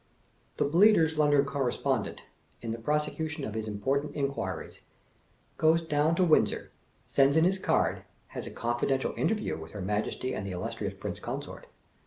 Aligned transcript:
The 0.57 0.65
Bleater's 0.65 1.19
London 1.19 1.45
Correspondent, 1.45 2.23
in 2.59 2.71
the 2.71 2.79
prosecution 2.79 3.43
of 3.43 3.53
his 3.53 3.67
important 3.67 4.15
inquiries, 4.15 4.81
goes 5.57 5.79
down 5.83 6.15
to 6.15 6.23
Windsor, 6.23 6.71
sends 7.05 7.37
in 7.37 7.43
his 7.43 7.59
card, 7.59 8.01
has 8.29 8.47
a 8.47 8.49
confidential 8.49 9.13
interview 9.15 9.59
with 9.59 9.73
her 9.73 9.79
Majesty 9.81 10.33
and 10.33 10.43
the 10.43 10.53
illustrious 10.53 10.95
Prince 10.99 11.19
Consort. 11.19 11.67